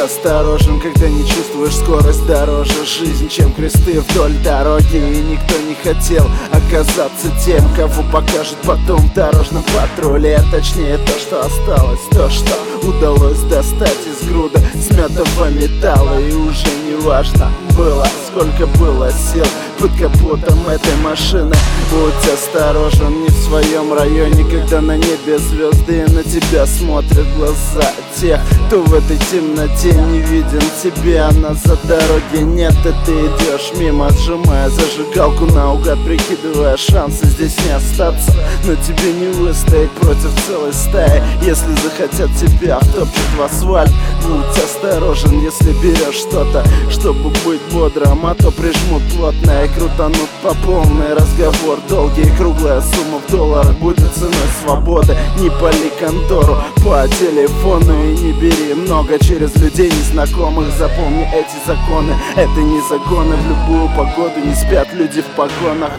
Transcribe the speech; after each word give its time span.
осторожен, 0.00 0.80
когда 0.80 1.08
не 1.08 1.26
чувствуешь 1.26 1.76
скорость 1.76 2.26
дороже 2.26 2.72
Жизнь, 2.84 3.28
чем 3.28 3.52
кресты 3.52 4.00
вдоль 4.00 4.32
дороги. 4.44 4.96
И 4.96 5.22
никто 5.22 5.54
не 5.58 5.74
хотел 5.74 6.26
оказаться 6.50 7.28
тем, 7.44 7.62
кого 7.76 8.02
покажут 8.10 8.56
потом 8.64 8.98
в 8.98 9.14
дорожном 9.14 9.62
патруле. 9.74 10.36
А 10.36 10.50
Точнее 10.50 10.98
то, 10.98 11.18
что 11.18 11.40
осталось, 11.40 12.00
то, 12.10 12.28
что 12.30 12.52
удалось 12.82 13.40
достать 13.42 13.98
из 14.06 14.28
груда 14.28 14.60
Смятого 14.74 15.50
металла. 15.50 16.18
И 16.20 16.32
уже 16.32 16.66
не 16.86 16.96
важно 16.96 17.50
было, 17.76 18.06
сколько 18.30 18.66
было 18.78 19.10
сил. 19.10 19.46
Под 19.80 19.92
капотом 19.92 20.68
этой 20.68 20.94
машины 21.02 21.54
Будь 21.90 22.34
осторожен, 22.34 23.22
не 23.22 23.28
в 23.28 23.44
своем 23.44 23.94
районе 23.94 24.44
Когда 24.44 24.82
на 24.82 24.98
небе 24.98 25.38
звезды 25.38 26.04
на 26.10 26.22
тебя 26.22 26.66
смотрят 26.66 27.26
глаза 27.38 27.90
Тех, 28.20 28.38
кто 28.66 28.82
в 28.82 28.92
этой 28.92 29.16
темноте 29.30 29.94
не 29.94 30.18
виден 30.18 30.60
тебе. 30.82 31.20
А 31.20 31.32
на 31.32 31.54
за 31.54 31.76
дороги 31.86 32.42
нет, 32.42 32.74
и 32.84 33.06
ты 33.06 33.12
идешь 33.12 33.72
мимо 33.78 34.10
Сжимая 34.10 34.68
зажигалку 34.68 35.46
наугад, 35.46 35.98
прикидывая 36.04 36.76
шансы 36.76 37.24
здесь 37.26 37.56
не 37.64 37.72
остаться. 37.72 38.34
Но 38.66 38.74
тебе 38.74 39.14
не 39.14 39.28
выстоять 39.28 39.90
против 39.92 40.30
целой 40.46 40.74
стаи. 40.74 41.22
Если 41.40 41.72
захотят 41.76 42.30
тебя 42.36 42.80
втопчут 42.80 43.30
в 43.38 43.42
асфальт. 43.42 43.92
Будь 44.26 44.62
осторожен, 44.62 45.40
если 45.40 45.72
берешь 45.82 46.16
что-то 46.16 46.62
Чтобы 46.90 47.30
быть 47.44 47.62
бодрым, 47.72 48.19
а 48.24 48.34
то 48.34 48.50
прижмут 48.50 49.02
плотно 49.14 49.64
и 49.64 49.68
крутанут 49.68 50.28
по 50.42 50.54
полной 50.66 51.14
Разговор. 51.14 51.78
Долгий, 51.88 52.30
круглая 52.36 52.80
сумма 52.80 53.20
в 53.26 53.30
долларах 53.30 53.72
Будет 53.78 54.12
ценой 54.14 54.34
свободы. 54.62 55.16
Не 55.38 55.50
пали 55.50 55.90
контору 55.98 56.56
по 56.84 57.06
телефону 57.08 58.02
И 58.04 58.16
не 58.16 58.32
бери. 58.32 58.74
Много 58.74 59.18
через 59.18 59.54
людей 59.56 59.90
незнакомых 59.90 60.66
Запомни 60.76 61.28
эти 61.32 61.56
законы, 61.66 62.14
это 62.36 62.60
не 62.60 62.80
загоны 62.88 63.36
В 63.36 63.48
любую 63.48 63.88
погоду 63.96 64.40
не 64.44 64.54
спят 64.54 64.88
люди 64.92 65.22
в 65.22 65.26
погонах. 65.36 65.92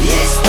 Есть 0.00 0.45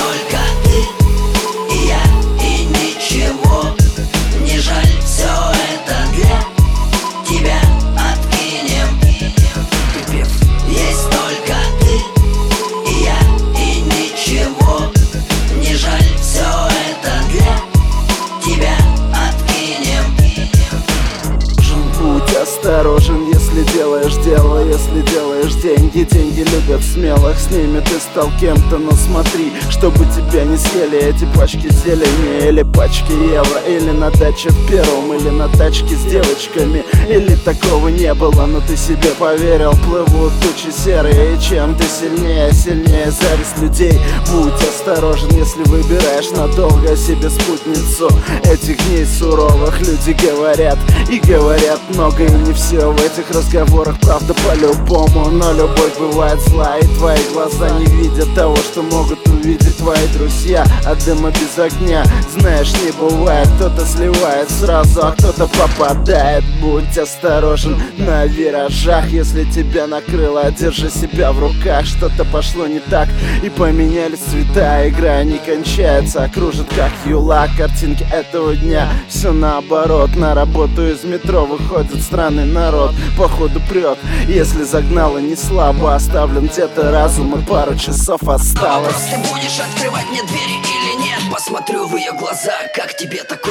осторожен, 22.57 23.27
если 23.27 23.63
делаешь 23.73 24.15
дело 24.23 24.65
Если 24.65 25.01
делаешь 25.11 25.53
деньги, 25.55 26.03
деньги 26.03 26.39
любят 26.39 26.83
смелых 26.83 27.37
С 27.37 27.51
ними 27.51 27.79
ты 27.79 27.99
стал 27.99 28.31
кем-то, 28.39 28.77
но 28.77 28.91
смотри 28.91 29.53
Чтобы 29.69 30.05
тебя 30.05 30.43
не 30.43 30.57
съели 30.57 30.97
эти 30.97 31.25
пачки 31.35 31.69
зелени 31.69 32.47
Или 32.47 32.63
пачки 32.63 33.11
евро. 33.11 33.59
Или 33.67 33.91
на 33.91 34.11
даче 34.11 34.49
в 34.49 34.69
первом, 34.69 35.13
или 35.13 35.29
на 35.29 35.47
тачке 35.49 35.95
с 35.95 36.03
девочками. 36.03 36.83
Или 37.09 37.35
такого 37.35 37.89
не 37.89 38.13
было, 38.13 38.45
но 38.45 38.61
ты 38.61 38.77
себе 38.77 39.09
поверил. 39.19 39.71
Плывут 39.87 40.33
тучи 40.41 40.71
серые, 40.71 41.35
и 41.35 41.41
чем 41.41 41.75
ты 41.75 41.85
сильнее 41.85 42.51
Сильнее 42.53 43.11
зависть 43.11 43.57
людей. 43.61 43.99
Будь 44.31 44.53
осторожен, 44.87 45.29
если 45.31 45.63
выбираешь 45.63 46.31
надолго 46.31 46.95
себе 46.95 47.29
спутницу. 47.29 48.09
Этих 48.43 48.77
дней 48.87 49.05
суровых 49.05 49.79
люди 49.81 50.15
говорят 50.25 50.77
И 51.11 51.19
говорят 51.19 51.79
много, 51.89 52.23
и 52.23 52.31
не 52.31 52.53
все 52.53 52.91
в 52.91 52.99
этих 53.01 53.29
разговорах 53.31 53.99
Правда 53.99 54.33
по-любому, 54.33 55.29
но 55.29 55.51
любовь 55.51 55.97
бывает 55.99 56.39
зла 56.41 56.77
И 56.77 56.85
твои 56.97 57.19
глаза 57.33 57.69
не 57.71 57.85
видят 57.85 58.33
того, 58.35 58.55
что 58.55 58.81
могут 58.83 59.27
увидеть 59.27 59.77
твои 59.77 60.07
друзья. 60.13 60.65
От 60.85 61.03
дыма 61.05 61.31
без 61.31 61.57
огня, 61.57 62.03
знаешь, 62.37 62.73
не 62.83 62.91
бывает. 62.91 63.47
Кто-то 63.57 63.85
сливает 63.85 64.49
сразу, 64.49 65.05
а 65.05 65.11
кто-то 65.11 65.47
попадает. 65.47 66.43
Будь 66.61 66.97
осторожен 66.97 67.77
на 67.97 68.25
виражах 68.25 69.07
Если 69.09 69.43
тебя 69.45 69.87
накрыло, 69.87 70.51
держи 70.51 70.89
себя 70.89 71.31
в 71.31 71.39
руках. 71.39 71.85
Что-то 71.85 72.25
пошло 72.25 72.67
не 72.67 72.79
так 72.79 73.07
и 73.43 73.49
поменялись 73.49 74.19
цвета 74.19 74.76
Игра 74.85 75.23
не 75.23 75.37
кончается, 75.37 76.29
кружит 76.33 76.67
как 76.75 76.91
юла 77.05 77.47
Картинки 77.57 78.05
этого 78.11 78.55
дня, 78.55 78.89
все 79.07 79.31
наоборот 79.31 80.15
На 80.15 80.35
работу 80.35 80.85
из 80.87 81.03
метро 81.03 81.45
выходит 81.45 82.01
странный 82.03 82.45
народ. 82.45 82.93
Походу 83.17 83.59
прет, 83.69 83.97
если 84.27 84.63
загнало 84.63 85.17
не 85.17 85.35
слабо. 85.35 85.95
Оставлен 85.95 86.47
где-то 86.47 86.91
разум 86.91 87.39
и 87.39 87.43
пару 87.43 87.75
часов 87.75 88.21
осталось. 88.27 88.93
Вопрос, 88.93 89.07
ты 89.11 89.17
будешь 89.17 89.59
открывать 89.59 90.09
мне 90.09 90.21
двери 90.23 90.57
или 90.59 91.03
нет? 91.03 91.19
Посмотрю 91.31 91.87
в 91.87 91.95
ее 91.95 92.11
глаза, 92.13 92.53
как 92.75 92.95
тебе 92.95 93.23
только 93.23 93.46